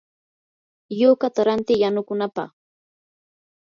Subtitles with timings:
[0.99, 2.49] yukata ranti yanukunapaq.